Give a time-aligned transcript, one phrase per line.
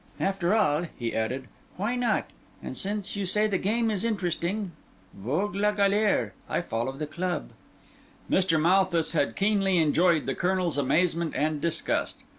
[0.19, 1.47] "After all," he added,
[1.77, 2.27] "why not?
[2.63, 4.71] And since you say the game is interesting,
[5.13, 7.51] vogue la galère—I follow the club!"
[8.27, 8.59] Mr.
[8.59, 12.23] Malthus had keenly enjoyed the Colonel's amazement and disgust.